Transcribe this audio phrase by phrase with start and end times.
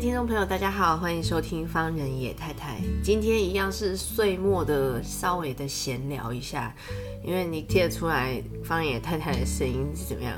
[0.00, 2.78] 听众朋友，大家好，欢迎收听方人野太太。
[3.04, 6.74] 今天一样是岁末的，稍微的闲聊一下，
[7.22, 10.32] 因为你听得出来方野太太的声音是怎么样？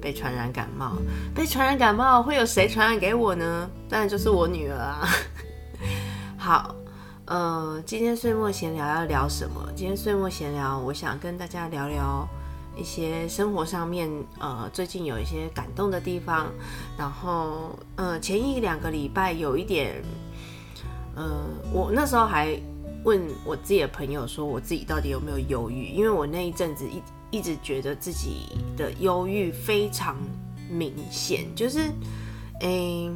[0.00, 0.92] 被传染感冒，
[1.34, 3.68] 被传染感冒会有谁传染给我呢？
[3.90, 5.08] 当然就是我女儿啊。
[6.38, 6.76] 好，
[7.24, 9.68] 呃，今天岁末闲聊要聊什么？
[9.74, 12.28] 今天岁末闲聊，我想跟大家聊聊。
[12.78, 16.46] 一些生活上面，呃，最近有一些感动的地方，
[16.96, 20.00] 然后，呃，前一两个礼拜有一点，
[21.16, 22.56] 呃，我那时候还
[23.04, 25.86] 问我自己的朋友说，我自己到底有没有忧郁？
[25.88, 30.16] 因为我那一阵子一一直觉得自己的忧郁非常
[30.70, 31.90] 明显，就是，
[32.60, 33.10] 诶，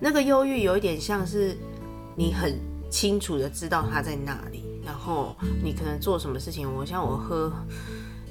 [0.00, 1.56] 那个忧郁有一点像是
[2.16, 2.58] 你很
[2.90, 7.52] 清楚的知道它在那里，然后你可能做什么事情，我像我喝。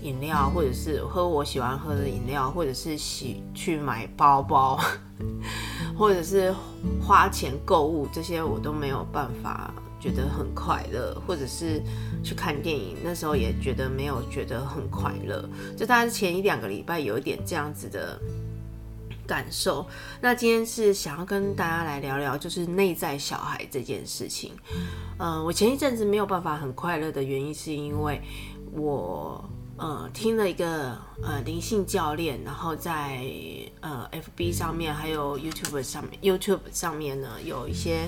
[0.04, 4.78] 饮料，或者是喝我喜欢喝的饮料，或者是洗去买包包，
[5.98, 6.54] 或者是
[7.02, 11.82] 花钱购物，这些我都没有办法觉得很快乐，或者是
[12.22, 15.48] 去看电影，那时候也觉得没有觉得很快乐。
[15.78, 18.20] 就大概前一两个礼拜有一点这样子的
[19.26, 19.86] 感受。
[20.20, 24.52] 那今天是想要跟大家来聊聊，就是内在小孩这件事情。
[25.18, 28.22] 嗯、我前一阵子没有办法很快乐的原因，是因为
[28.74, 29.42] 我。
[29.84, 33.22] 呃，听了一个呃灵性教练，然后在
[33.82, 38.08] 呃 FB 上面还有 YouTube 上面，YouTube 上面呢有一些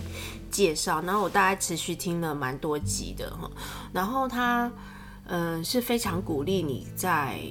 [0.49, 3.51] 介绍，然后我大概持续听了蛮多集的哈，
[3.91, 4.71] 然后他
[5.25, 7.41] 嗯、呃、是非常鼓励你在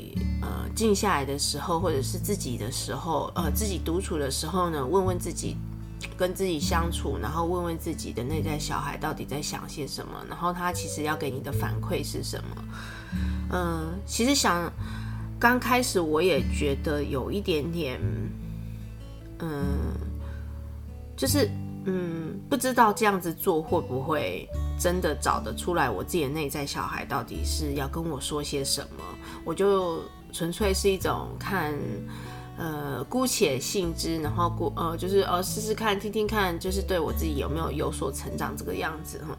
[0.41, 5.55] 呃静下来的时候，或者是自己的时候，呃自己独处的时候呢，问问自己，
[6.17, 12.65] 跟自己相处，然后问问自己的内在小孩到底在想些什么，然后他其实要给你的反馈是什么。
[13.57, 14.69] 嗯，其实想
[15.39, 18.01] 刚开始我也觉得有一点点，
[19.39, 19.95] 嗯，
[21.17, 21.49] 就是
[21.85, 29.05] 嗯，不知道这样子做会不会真的找得出来我自己内在小孩到底是要跟我说些什么。
[29.45, 31.73] 我就纯粹是一种看，
[32.59, 39.39] 呃，姑且信之，然后姑呃，就是呃，试试看，听听看，就是对我自己有没有有所成长这个样子哈。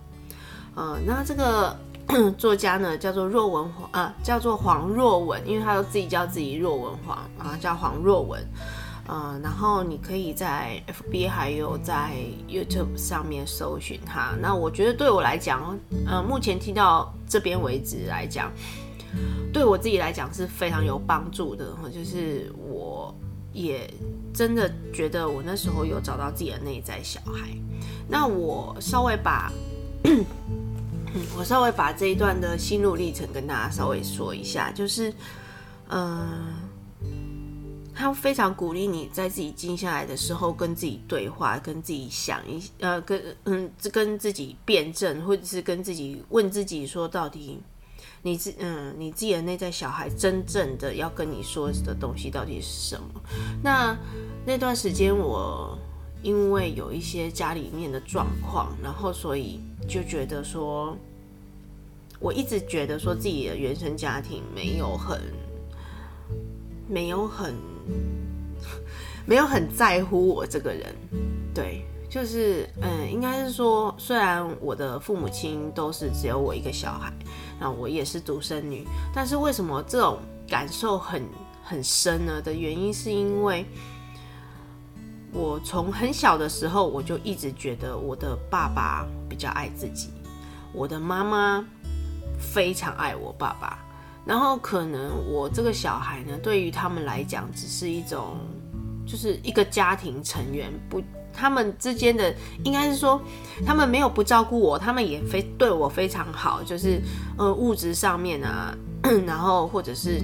[0.75, 1.75] 呃，那这个。
[2.37, 8.41] 作家呢叫做若文黄啊，叫做黄若文，因为他都自己叫自己若文黄啊，叫黄若文。
[9.07, 12.11] 呃，然后你可以在 FB 还有在
[12.47, 14.33] YouTube 上面搜寻他。
[14.41, 15.77] 那我觉得对我来讲，
[16.07, 18.51] 呃，目前听到这边为止来讲，
[19.53, 21.71] 对我自己来讲是非常有帮助的。
[21.93, 23.13] 就是我
[23.53, 23.87] 也
[24.33, 27.49] 真的觉得我那时候有找到自己的内在小孩。
[28.07, 29.51] 那我稍微把。
[31.37, 35.13] 我稍微把这一段的心路历程跟大家稍微说一下，就是，
[35.89, 36.53] 嗯、
[37.93, 47.59] 他非常鼓励你在自己静下来的时候跟自己对话，跟自己想一，呃，跟嗯，跟自己辩证，或者是跟自己问自己说，到底
[48.21, 53.21] 你自嗯，你自己的内在小孩真正的要跟你说的东西到底是什么？
[53.63, 53.95] 那
[54.45, 55.77] 那段时间我
[56.25, 59.61] 因为有一些家里面的状况，然后所以。
[59.87, 60.97] 就觉得说，
[62.19, 65.21] 我一直觉得说自己的原生家庭没有很，
[66.87, 67.53] 没有很，
[69.27, 70.95] 没有很在乎我这个人。
[71.53, 77.13] 对，就是嗯，应该是说，虽然我的父母亲都是只有我一个小孩，
[77.59, 81.21] 那我也是独生女，但是为什么这种感受很
[81.63, 82.41] 很深呢？
[82.41, 83.63] 的原因是因为。
[85.37, 90.09] 我从很小的时候，我就一直觉得我的爸爸比较爱自己，
[90.71, 91.65] 我的妈妈
[92.39, 93.77] 非常爱我爸爸。
[94.25, 98.37] 然后可能我这个小孩呢，对于他们来讲，只是一种，
[99.05, 101.03] 就是一个家庭成员，不，
[101.33, 102.33] 他们之间的
[102.63, 103.21] 应该是说，
[103.65, 107.01] 他们没有不照顾我，他们也非对我非常好，就是
[107.37, 108.73] 呃物质上面啊，
[109.27, 110.23] 然后或者是。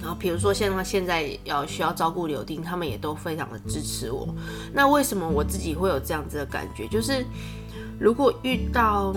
[0.00, 4.26] 然后，比如说像他现在要需要照顾柳丁，他们也都非常的支持我。
[4.72, 6.88] 那为什么我自己会有这样子的感觉？
[6.88, 7.24] 就是
[7.98, 9.14] 如果遇到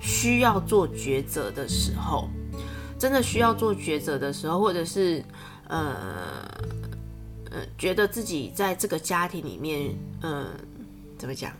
[0.00, 2.28] 需要做抉择的时候，
[2.98, 5.22] 真的需要做抉择的时候，或者是
[5.68, 5.94] 呃
[7.50, 9.90] 呃，觉得自己在这个家庭里面，
[10.22, 10.46] 嗯、呃，
[11.18, 11.52] 怎么讲，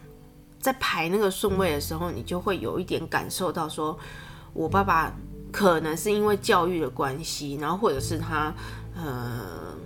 [0.59, 3.99] 在排那个顺位的时候，你就会有一点感受到说，
[4.55, 5.13] 我爸爸
[5.53, 8.53] 可能是因为教育的关系，然后或者是他，
[8.97, 9.77] 呃。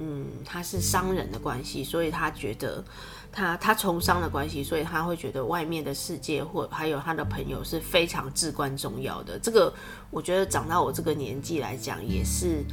[0.00, 2.84] 嗯，他是商人的关系，所以他觉得
[3.32, 9.36] 他他从商的关系，所以他会觉得外面的世界或还有他的朋友是非常至关重要的。
[9.40, 9.74] 这个
[10.12, 12.64] 我觉得长到我这个年纪来讲也是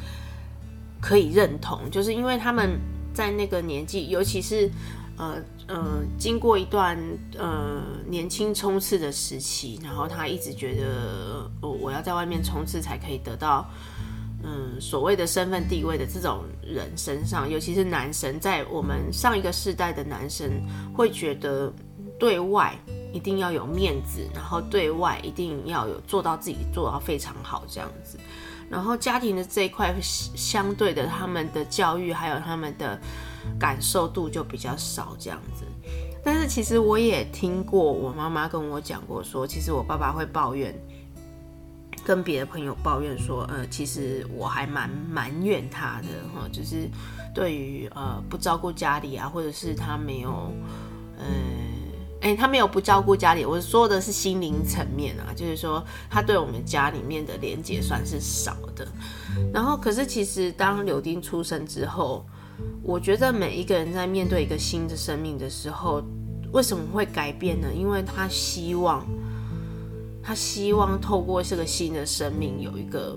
[1.02, 2.80] 可以认同，就是因为他们
[3.12, 4.70] 在那个年纪，尤其是
[5.18, 6.98] 呃呃经过一段
[7.38, 13.70] 呃年轻冲刺的时期，然后他一直觉得我我要在外面冲刺才可以得到。
[14.48, 20.62] 嗯，所谓的身份地位的这种人身上，尤其是男生，在我们上一个世代的男生
[20.94, 21.74] 会觉得
[22.20, 22.78] 对外
[23.12, 28.20] 一定要有面子，然后对外一定要有做到自己做到非常好这样子，
[28.70, 33.02] 然后家庭的这一块相对的，他们的教育还有他们的
[33.60, 35.66] 感受度就比较少这样子。
[36.24, 40.74] 但是其实我也听过我妈妈跟我讲过说，其实我爸爸会抱怨。
[42.04, 46.88] 跟别的朋友抱怨说，呃，其实我还蛮埋怨他的哈，就是
[47.34, 50.54] 对于呃不照顾家里啊，或者是他没有，
[51.18, 51.26] 呃，
[52.22, 58.88] 哎、他没有不照顾家里，我说的是心灵层面啊，就是说他对我们家里面的连接算是少的。
[59.52, 62.24] 然后，可是其实当柳丁出生之后，
[62.84, 66.04] 我觉得每一个人在面对一个新的生命的时候，
[66.52, 67.68] 为什么会改变呢？
[67.74, 69.06] 因为他希望。
[70.28, 73.16] 他希望透过这个新的生命，有一个，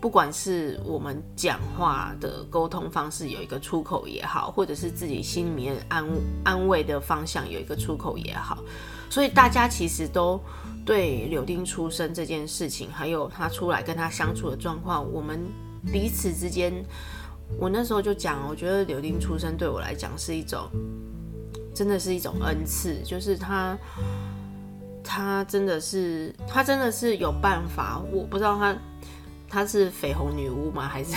[0.00, 6.02] 不管是我们讲话的沟通方式有一个出口也好，或者是自己心里面安
[6.42, 8.64] 安慰的方向有一个出口也好，
[9.10, 10.40] 所以大家其实都
[10.82, 15.38] 对柳丁出生这件事情，还有他出来跟他相处的状况，我们
[15.92, 16.72] 彼此之间，
[17.58, 20.68] 我那时候就讲，我觉得柳丁出生对我来讲是一种，
[21.74, 23.76] 真的是一种恩赐，就是他。
[25.06, 28.02] 他真的是，他真的是有办法。
[28.10, 28.74] 我不知道他，
[29.46, 30.88] 他是绯红女巫吗？
[30.88, 31.14] 还是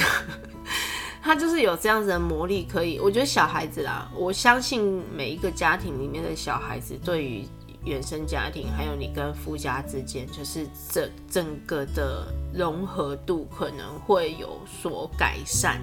[1.24, 2.68] 他就是有这样子的魔力？
[2.70, 7.48] 可以，我觉得小孩子啦，我相信每一个家庭里面的小孩子，对于
[7.88, 15.82] 原生家庭，还有你跟夫家之间，就是这整个的融合度可能会有所改善。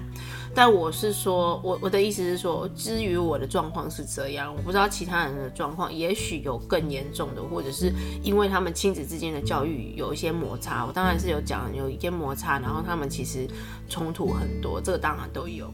[0.53, 7.91] 但我是说，我我的意思是说，至于我的状况是这样，我不知道其他人的状况，也许有更严重的，或者是
[8.23, 10.85] 因为他们亲子之间的教育有一些摩擦。
[10.85, 13.45] 我当然是有讲有一些摩擦，然后他们其实
[13.89, 15.73] 冲突很多，这个当然都有。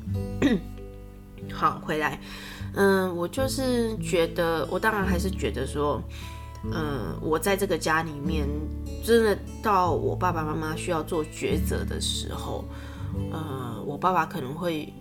[1.53, 2.19] 好，回来，
[2.73, 6.01] 嗯，我就是觉得，我当然还是觉得说，
[6.71, 8.47] 嗯，我在这个家里面，
[9.03, 12.63] 真的到我爸爸妈妈需要做抉择的时候。
[13.29, 14.91] 呃，我爸爸可能会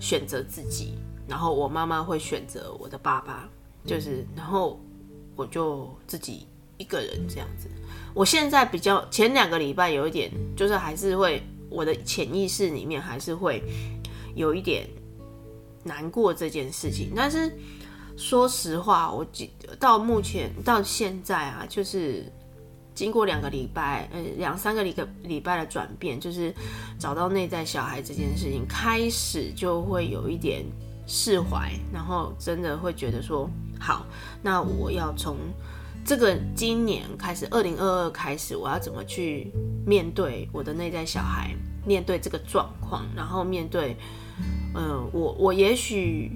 [0.00, 0.94] 选择自己，
[1.28, 3.46] 然后我妈妈会选择我的爸爸，
[3.84, 4.80] 就是，然后
[5.34, 6.46] 我就自己
[6.78, 7.68] 一个人这样子。
[8.14, 13.62] 我现在比较前两个礼拜有一点，就是还是会我的潜意识里面还是会
[14.34, 14.88] 有一点
[15.86, 17.12] 难过这件事情。
[17.16, 17.50] 但是
[18.16, 19.26] 说实话，我
[19.78, 22.30] 到目前到现在啊，就是。
[22.96, 26.50] 经过两个礼拜，呃，两三个礼个礼拜的转变，就是
[26.98, 30.64] 找到内在小孩这件事情，开始就会有一点
[31.06, 34.06] 释怀，然后真的会觉得说，好，
[34.42, 35.36] 那我要从
[36.06, 39.52] 这个今年开始，二零二二开始，我要怎么去
[39.86, 41.54] 面对我的内在小孩，
[41.86, 43.96] 面对这个状况，然后面对，
[44.74, 46.32] 嗯、呃，我我也许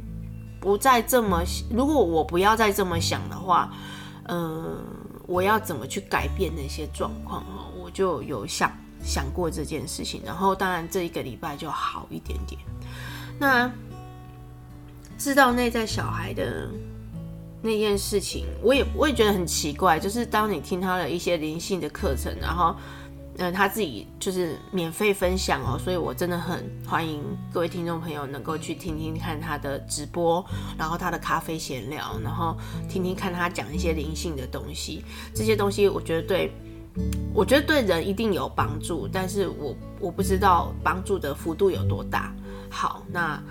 [0.60, 3.72] 不再这么，如果我不要再这么想的话，
[4.28, 4.78] 嗯、
[5.26, 7.66] 我要怎么去改变那些状况哦？
[7.82, 8.70] 我就有想
[9.02, 12.60] 想过这件事情，然后当然这一个礼拜就好一点点。
[13.36, 13.68] 那
[15.18, 16.70] 知道内在小孩的
[17.60, 22.76] 那件事情，我也我也觉得很奇怪，就是当你听他的一些灵性的课程，然后。
[23.42, 30.44] 嗯，他自己就是免费分享哦，所以我真的很欢迎各位听众朋友能够去听听看他的直播，
[30.76, 32.54] 然后他的咖啡闲聊，然后
[32.86, 35.02] 听听看他讲一些灵性的东西。
[35.34, 36.52] 这些东西我觉得对，
[37.32, 42.34] 我觉得对人一定有帮助，但是我我不知道帮助的幅度有多大。
[42.68, 43.42] 好，那。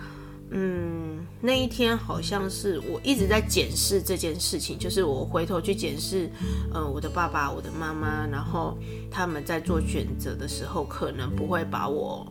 [0.52, 6.30] 嗯，那一天好像是我一直在检视这件事情，就是我回头去检视，
[6.74, 8.78] 呃，我的爸爸、我的妈妈，然后
[9.12, 12.28] 他们在做选择的时候，可能不会把我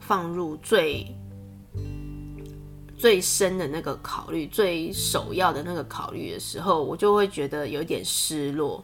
[0.00, 1.06] 放入最
[2.96, 8.82] 最深的那个考虑、最首要的那个考虑的时候，我就会觉得有点失落。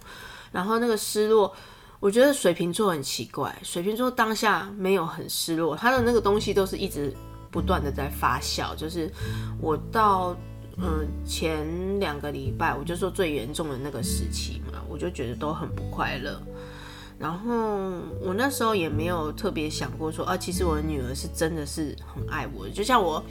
[0.52, 1.52] 然后那个失落，
[2.00, 7.12] 我觉得水瓶座很奇怪，水瓶座当下没有很失落，他的那个东西都是一直
[7.54, 8.74] 不断的在发酵。
[8.74, 9.08] 就是
[9.60, 10.36] 我到
[10.76, 11.64] 嗯前
[12.00, 16.42] 两个礼拜，我就说最严重的那个时期嘛，我就觉得都很不快乐。
[17.16, 17.54] 然后
[18.20, 22.68] 我那时候也没有特别想过说啊，其实我的女儿是真的是很爱我。
[22.70, 23.22] 就像我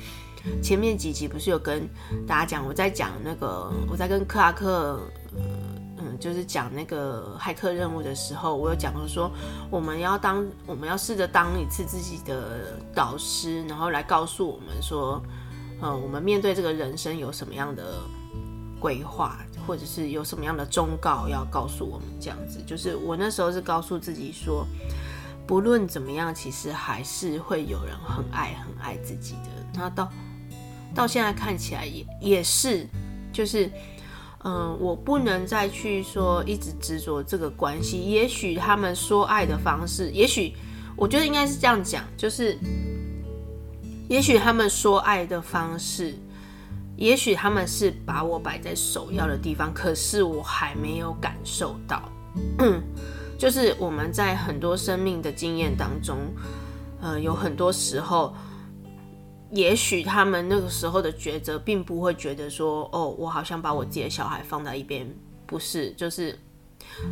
[0.61, 1.85] 前面几集不是有跟
[2.25, 5.01] 大家讲，我在讲那个我在跟克拉克，
[6.23, 9.29] 就是讲那个骇客任务的时候，我有讲过说
[9.69, 15.21] 我们要当我们要试着当一次自己的导师，然后来告诉我们说，
[15.81, 17.83] 呃，我们面对这个人生有什么样的
[18.79, 19.37] 规划。
[19.65, 24.67] 或者是有什么样的忠告要告诉我们，这样子，就是我那时候是告诉自己说，
[25.47, 29.65] 不论怎么样，其实还是会有人很爱很爱自己的。
[29.73, 30.11] 那到
[30.93, 32.85] 到现在看起来也也是，
[33.31, 33.71] 就是
[34.43, 37.99] 嗯，我不能再去说一直执着这个关系。
[38.01, 40.53] 也许他们说爱的方式，也许
[40.95, 42.57] 我觉得应该是这样讲，就是
[44.09, 46.13] 也许他们说爱的方式。
[46.95, 52.07] 也许他们是把我摆在首要的地方，可是我还没有感受到。
[53.35, 56.19] 就是我们在很多生命的经验当中，
[57.01, 58.33] 呃，有很多时候，
[59.53, 65.07] 也许他们那个时候的抉择，并不会觉得说，哦，我好像把我自己的小孩放在一边，
[65.45, 66.37] 不是，就是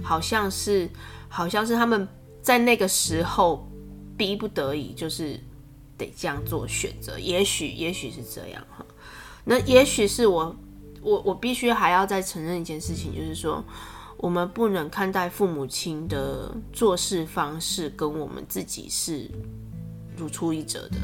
[0.04, 0.90] 好像是，
[1.30, 2.08] 好像是他们
[2.42, 3.70] 在那个时候
[4.18, 5.40] 逼不得已，就是
[5.98, 7.20] 得这样做选择。
[7.20, 8.84] 也许，也许是这样哈。
[9.44, 10.56] 那也许是我，
[11.02, 13.64] 我我必须还要再承认一件事情，就是说，
[14.18, 19.30] 我们不能看待父母亲的做事方式跟我们自己是
[20.18, 20.98] 如出一辙的。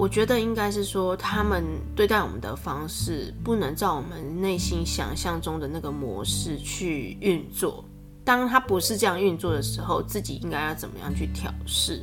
[0.00, 1.62] 我觉得应该是说，他们
[1.94, 7.84] 对待我们的方式不能照我们内心想象中的那个模式去运作。
[8.24, 12.02] 当他不是这样运作的时候，自己应该要怎么样去调试？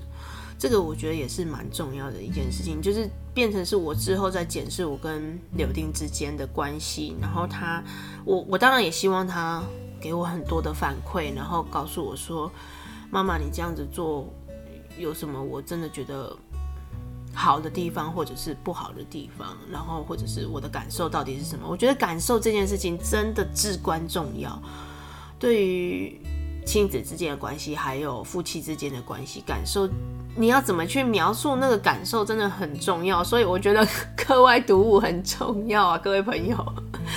[0.60, 7.84] 这个我觉得也是蛮重要的一件事情，就是变成是我之后在检视我跟柳丁之间的关系，然后他，
[8.24, 9.64] 我我当然也希望他
[10.00, 12.52] 给我很多的反馈，然后告诉我说，
[13.10, 14.32] 妈妈你这样子做
[15.00, 16.36] 有什么我真的觉得
[17.38, 21.68] 好的地方，或者是不好的地方，然后或者是我的感受到底是什么？
[21.70, 24.60] 我觉得感受这件事情真的至关重要，
[25.38, 26.20] 对于
[26.66, 29.88] 亲子之间的关系，还有夫妻之间的关系，感受。
[30.36, 33.24] 你要怎么去描述那个感受，真的很重要。
[33.24, 36.58] 所以我觉得课外读物很重要啊，各位朋友，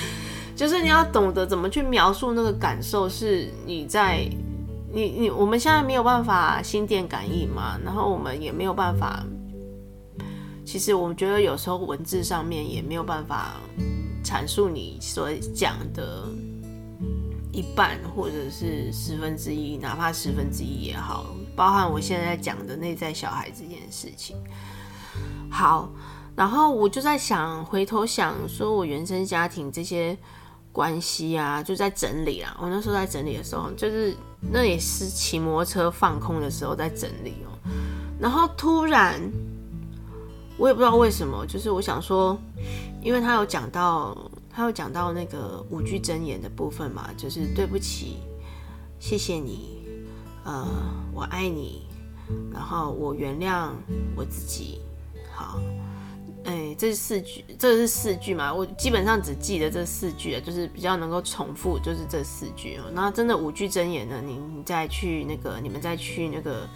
[0.54, 3.08] 就是你要懂得怎么去描述那个感受。
[3.08, 4.28] 是你在
[4.92, 9.24] 你你我们现在没有办法心电感应嘛，然后我们也没有办法。
[10.70, 13.56] 其实我觉得有时候文字上面也没有办法
[14.22, 16.28] 阐述你所讲的
[17.50, 21.26] 一半或者是十分之一，哪怕十分之一也好。
[21.56, 24.36] 包含我现在讲的内在小孩这件事情，
[25.50, 25.90] 好，
[26.36, 30.16] 然后我就在想，回头想说我原生家庭这些
[30.70, 32.56] 关系啊，就在整理啊。
[32.62, 34.16] 我那时候在整理的时候，就是
[34.52, 37.58] 那也是骑摩托车放空的时候在整理哦。
[38.20, 39.20] 然后突然，
[40.60, 42.38] 我也不知道为什么，就是我想说，
[43.02, 44.14] 因为他有讲到，
[44.50, 48.18] 他有讲到那个五句真言的部分嘛，就是对不起，
[48.98, 49.88] 谢谢你。
[50.44, 50.66] 呃，
[51.14, 51.86] 我爱你，
[52.52, 53.70] 然后我原谅
[54.14, 54.82] 我自己。
[55.34, 55.58] 好，
[56.44, 58.52] 哎，这是四句，这是四句嘛？
[58.52, 62.78] 我基本上只记得这四句，就是比较能够重复，就是这四句。
[62.92, 64.20] 那真的五句真言呢？
[64.22, 66.68] 你你再去那个，你们再去那个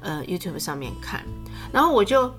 [0.00, 1.24] 呃 YouTube 上面看。
[1.72, 2.32] 然后我就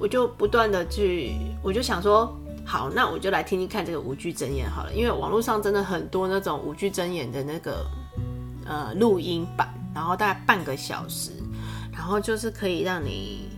[0.00, 7.86] 我就不断的去，我就想说，好，那我就来听听看这个五句真言好了，因为网络上真的很多那种五句真言的那个
[8.66, 9.72] 呃录音版。
[9.92, 11.32] 然后大概半个小时，
[11.92, 13.48] 然后就是可以让你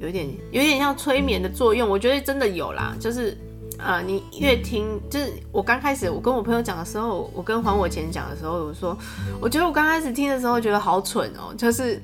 [0.00, 2.92] 有点有点像催眠的作用，我觉得真的有啦。
[2.98, 3.38] 就是
[3.78, 8.98] 呃，你越听，就是我刚开始我跟我朋友讲的时候，我跟还我钱讲的时候，我说
[9.40, 12.02] 我觉得我刚开始听的时候觉得好蠢哦，就是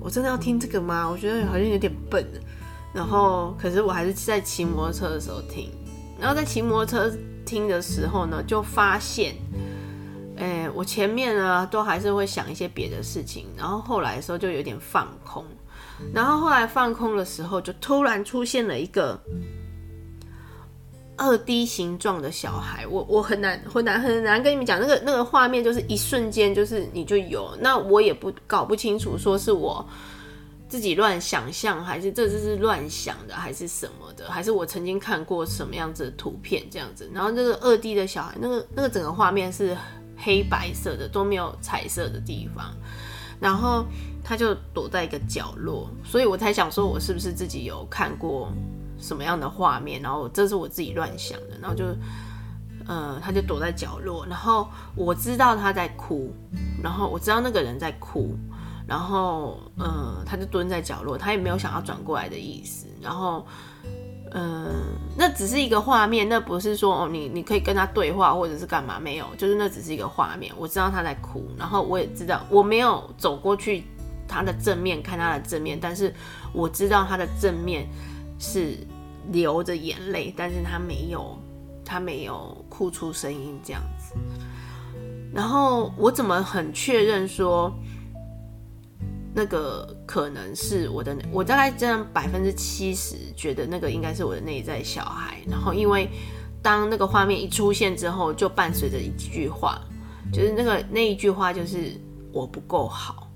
[0.00, 1.08] 我真的要听这个吗？
[1.08, 2.26] 我觉得好像有点笨。
[2.92, 5.70] 然后可是我还是在骑摩托车的时候听，
[6.18, 9.34] 然后在骑摩托车听的时候呢，就发现。
[10.36, 15.44] 诶，我前面呢都还是会想一些别的事情，然后后来的时候就有点放空，
[16.14, 19.20] 然后后来放空的时候，就突然出现了一个
[21.20, 29.86] 二 D 形状的小孩，我我很难很难很难跟你们讲那个那个画面，就是一瞬间就是你就有，那我也不搞不清楚说是我
[30.66, 39.76] 自己乱想象，还是这就是乱想的，还是什么的，还是我曾经看过什么样子的图片这样子，然后这个二 D 的小孩，那个那个整个画面是。
[40.22, 42.76] 黑白色的，都没有彩色的地方。
[43.40, 43.86] 然后
[44.22, 48.52] 他就躲在一个角落，所以我才想说，我是不是自己有看过
[49.00, 50.00] 什么样的画面？
[50.00, 51.58] 然后这是我自己乱想的。
[51.60, 51.84] 然后就，
[52.86, 56.32] 呃，他就躲在角落，然后我知道他在哭，
[56.82, 58.36] 然后我知道那个人在哭，
[58.86, 62.86] 然后，呃，他就蹲在角落，他也没有想要转过来的意思。
[63.00, 63.46] 然后。
[64.32, 64.72] 嗯，
[65.18, 68.96] 那只是一个画面，那不是说哦，你你可以跟他对话或者是干嘛？
[69.00, 70.54] 没有，就是那只是一个画面。
[70.56, 73.82] 我知道他在哭，然后我也知道我没有走过去
[74.28, 76.14] 他的正面看他的正面，但是
[76.52, 77.88] 我知道他的正面
[78.38, 78.78] 是
[79.32, 81.38] 流着眼泪，但是他没有
[81.84, 84.14] 他没有哭出声音这样子。
[85.32, 87.72] 然后我怎么很确认说？
[89.32, 95.38] 那个可能是我的，我大概这样百分之七十觉得那个应该是我的内在小孩。
[95.48, 96.10] 然后因为
[96.60, 99.80] 当那个画面一出现之后，就伴随着一句话，
[100.32, 101.92] 就是那个那一句话就是
[102.32, 103.30] 我不够好，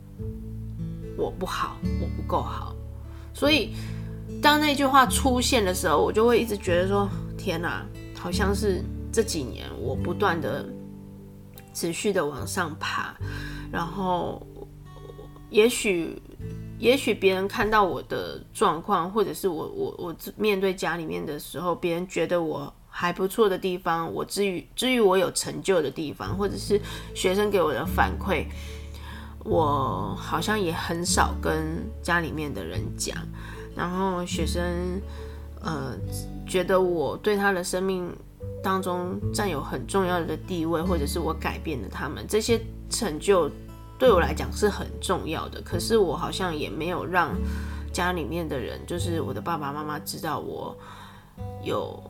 [1.17, 2.75] 我不好，我不够好。
[3.33, 3.77] 所以
[4.43, 7.85] 当那句话出现的时候，我就会一直觉得说，天哪，
[8.19, 10.67] 好像是这几年我不断的
[11.73, 13.15] 持续的往上爬，
[13.73, 14.47] 然后。
[15.51, 16.21] 也许，
[16.81, 26.81] 也许别人看到我的状况，或者是我我我面对家里面的时候，别人觉得我还不错的地方，我至于至于我有成就的地方，或者是
[27.15, 28.47] 学生给我的反馈，
[29.45, 33.17] 我好像也很少跟家里面的人讲。
[33.77, 35.01] 然后学生
[35.61, 35.95] 呃
[36.47, 38.11] 觉得我对他的生命
[38.63, 43.51] 当中占有很重要的地位，或者是我改变了他们这些成就。
[43.97, 47.33] 对我来讲是很重要的，可是我好像也没有让
[47.93, 50.77] 家里面的人，就是我的爸爸妈妈知道我
[51.63, 52.03] 有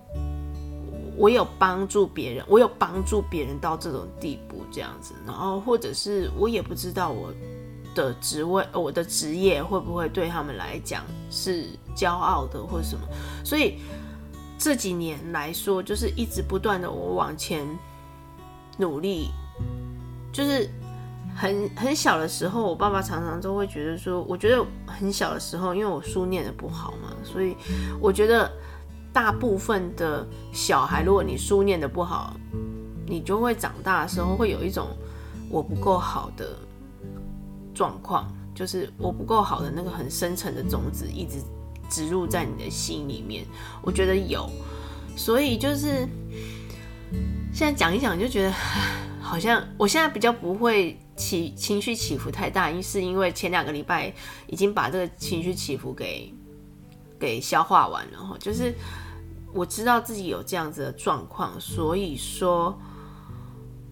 [1.14, 7.30] 我有帮助别人，我有帮助别人到这种地步这样子，然后或者是我也不知道我
[7.94, 13.06] 的职位、我的职业会不会对他们来讲是骄傲的或者什么，
[13.44, 13.78] 所以
[14.58, 17.66] 这几年来说，就是一直不断的我往前
[18.76, 19.30] 努力，
[20.32, 20.68] 就是。
[21.36, 27.56] 很很小的时候，我爸爸常常都会觉得说，我觉得很小的时候，因为我书念的不好嘛，所以
[28.00, 28.48] 我觉得
[29.12, 32.36] 大部分的小孩，如果你书念的不好，
[33.04, 34.86] 你就会长大的时候会有一种
[35.50, 36.56] 我不够好的
[37.74, 41.42] 状况，就是我不够好的那个很深层的种子一直
[41.90, 43.44] 植入在你的心里面。
[43.82, 44.48] 我觉得有，
[45.16, 46.08] 所以就是
[47.52, 48.52] 现在讲一讲就觉得，
[49.20, 50.98] 好像我现在比较不会。
[51.16, 54.12] 起情绪起伏太大，因是因为前两个礼拜
[54.48, 56.34] 已经把这个情绪起伏给
[57.20, 58.74] 给消化完了哈，就是
[59.52, 62.76] 我知道自己有这样子的状况，所以说，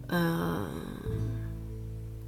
[0.09, 0.66] 嗯、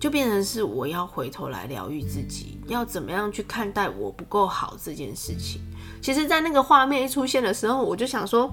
[0.05, 5.63] 就变成是我要回头来疗愈自己，要怎么样去看待我不够好这件事情。
[6.03, 8.53] 其实，在那个画面一出现的时候，我就想说，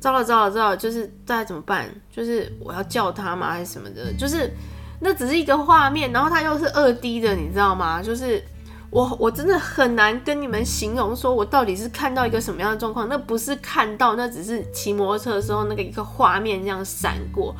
[0.00, 1.88] 糟了糟了糟了，就是大家怎么办？
[2.10, 3.52] 就是我要叫他吗？
[3.52, 4.12] 还是什么的？
[4.14, 4.50] 就是。
[4.98, 8.02] 那只是一个画面，然后它又是二 D 的，你知道吗？
[8.02, 8.42] 就是
[8.90, 13.08] 我我真的很难跟你们形容，说我到底是看到一个什么样的状况。
[13.08, 17.54] 那不是看到，那只是骑摩托车的时候那个一个画面这样闪过。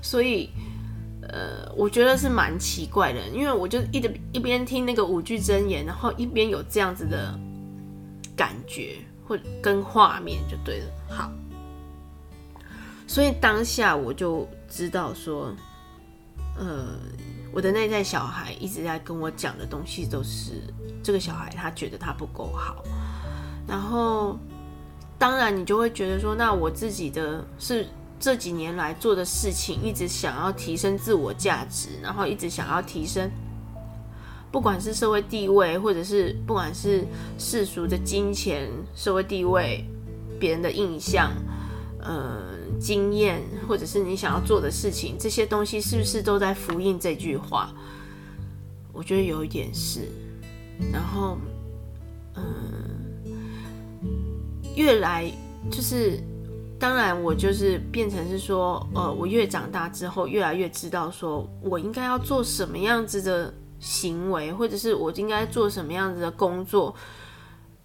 [0.00, 0.50] 所以，
[1.32, 7.36] 呃，我觉得是蛮奇怪的，因为我就一直一边听那个五句真言，然后一边有这样子的
[8.36, 10.86] 感觉或跟画面就对了。
[11.08, 11.32] 好，
[13.06, 15.52] 所以当下我就知道说。
[16.58, 16.98] 呃，
[17.50, 20.62] 我的内在小孩一直在跟我讲的东西都是
[21.02, 22.84] 这个小孩他觉得他不够好，
[23.66, 24.38] 然后
[25.18, 27.88] 当然你就会觉得说，那我自己的是
[28.22, 33.28] 这几年来做的事情，一直想要提升自我价值，然后一直想要提升，
[34.52, 37.04] 不管是社会地位，或者是不管是
[37.36, 39.84] 世俗的金钱、社会地位、
[40.38, 41.32] 别人的印象，
[41.98, 42.52] 呃。
[42.80, 47.72] 经验，或者是你想要做的事情，这些东西是不是都在呼应这句话？
[48.92, 50.08] 我觉得有一点是。
[50.92, 51.38] 然后，
[52.34, 52.42] 嗯，
[54.74, 55.30] 越来
[55.70, 56.18] 就是，
[56.82, 66.92] 当然我就是变成是说，呃，我越长大之后，越来越知道说我应该要做什么样子的行为，或者是我应该做什么样子的工作，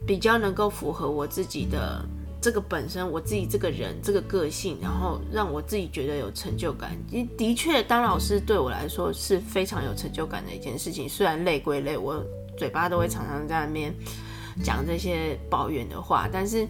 [0.07, 2.03] 比较能够符合我自己的。
[2.41, 6.97] 这个本身我自己这个人这个个性，然后让我自己觉得有成就感。
[7.37, 11.07] 的确，当老师对我来说是非常有成就感的一件事情。
[11.07, 12.23] 虽然累归累，我
[12.57, 13.93] 嘴巴都会常常在那边
[14.63, 16.67] 讲这些抱怨的话，但是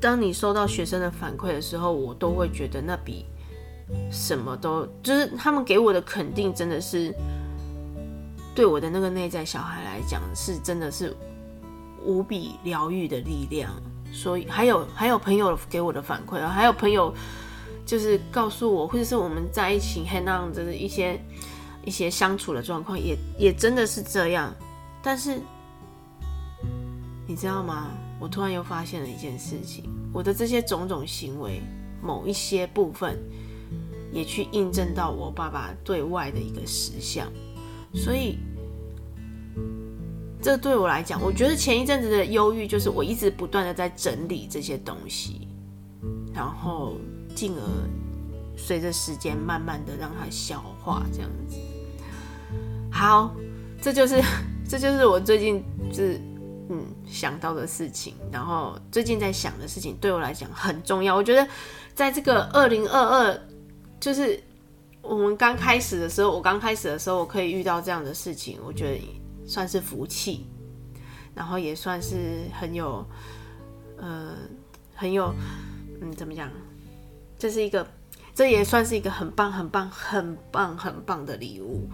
[0.00, 3.24] 当你收到学生的反馈的时候，我都会觉得那比
[4.10, 7.14] 什么都就是他们给我的肯定，真的是
[8.54, 11.14] 对我的那个内在小孩来讲，是真的是
[12.04, 13.70] 无比疗愈的力量。
[14.12, 17.12] 所以还有还有朋友给我的反馈啊，还有朋友
[17.84, 21.20] 就是告诉我，或者是我们在一起 hang out 的一些
[21.84, 24.54] 一些相处的状况，也也真的是这样。
[25.02, 25.40] 但是
[27.26, 27.88] 你知道吗？
[28.20, 31.60] 我突然又发现了一件事情，我的这些种种行为，
[32.02, 33.18] 某一些部分
[34.12, 37.26] 也去印证到我爸爸对外的一个实相，
[37.94, 38.38] 所以。
[40.38, 45.48] 这对我来讲，我觉得前一阵子的忧郁就是我一直不断的在整理这些东西，
[46.32, 46.94] 然后
[47.34, 47.62] 进而
[48.56, 51.56] 随着时间慢慢的让它消化，这样子。
[52.92, 53.34] 好，
[53.82, 54.22] 这就是
[54.68, 56.20] 这就是我最近就是
[56.68, 61.14] 嗯想到的事情，然后最近在想的事情对我来讲很重要。
[61.14, 61.46] 我觉得
[61.94, 63.40] 在这个二零二二，
[64.00, 64.42] 就是
[65.02, 69.00] 我们刚开始的时候，我刚开始的时候，我可以遇到这样的事情，我觉得。
[69.48, 70.44] 算是福气，
[71.32, 73.06] 然后也算是很有，
[73.96, 74.34] 呃，
[74.92, 75.32] 很有，
[76.00, 76.50] 嗯，怎么讲？
[77.38, 77.86] 这是一个，
[78.34, 81.88] 这也算是一个很棒、很棒、很棒、很棒的礼物。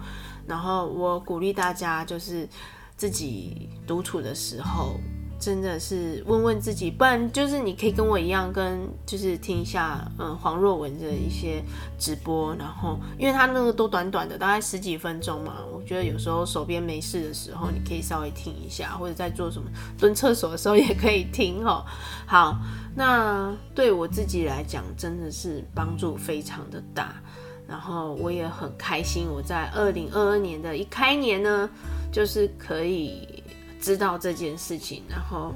[0.47, 2.49] 然后我鼓励大家，就是
[2.97, 4.95] 自己独处的时候。
[5.39, 11.61] 真的是问问自己，不然就是你可以跟我一样，跟就是听一下，嗯，黄若文的一些
[11.99, 21.83] 直播，然后因为他那个都短短的，大概十几分钟嘛，我觉得有时候手边没事的时候，你可以稍微听一下，或者在做什么蹲厕所的时候也可以听哦。
[22.25, 22.57] 好，
[22.95, 27.21] 那对我自己来讲，真的是帮助非常的大，
[27.67, 31.69] 然后我也很开心，我在二零二二年的一开年呢，
[32.13, 33.43] 就是可以。
[33.81, 35.53] 知道这件事情，然后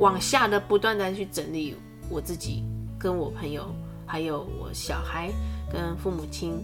[0.00, 1.76] 往下的不断的去整理
[2.10, 2.64] 我自己，
[2.98, 3.72] 跟我朋友，
[4.04, 5.30] 还有我小孩，
[5.72, 6.58] 跟父母亲，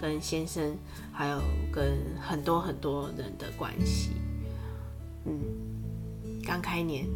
[0.00, 0.74] 跟先生，
[1.12, 4.12] 还有跟很多很多人的关系。
[5.26, 5.38] 嗯，
[6.42, 7.06] 刚开年，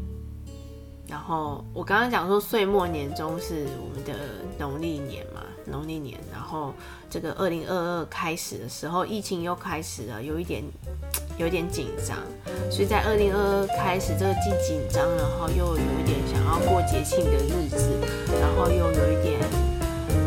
[1.08, 4.12] 然后我刚刚讲说岁末年终是我们的
[4.58, 6.74] 农历年嘛，农历年，然后
[7.08, 10.62] 这个二零二二开始的时候，疫情又开始了，有一点。
[11.36, 12.16] 有点紧张，
[12.70, 17.90] 所以在二零二二开始这个既紧张，然后又有一点想要过节庆的日子，
[18.40, 19.40] 然后又有一点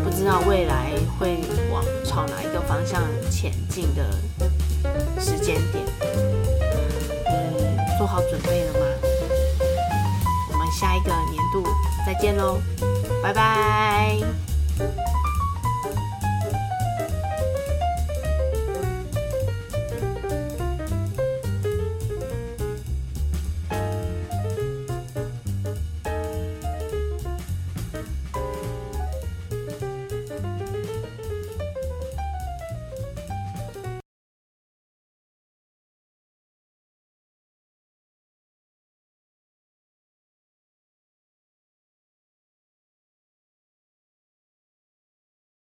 [0.04, 1.38] 不知道未来会
[1.72, 4.04] 往朝哪一个方向前进的
[5.20, 5.86] 时间点，
[7.26, 8.80] 你做好准备了吗？
[10.52, 11.63] 我们下一个年度
[12.06, 12.60] 再见喽，
[13.24, 14.17] 拜拜。